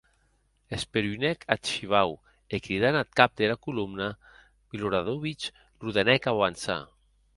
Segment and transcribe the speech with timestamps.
[0.75, 2.09] Esperonèc ath shivau
[2.53, 4.09] e cridant ath cap dera colomna,
[4.71, 5.41] Miloradovic,
[5.81, 6.81] l’ordenèc auançar.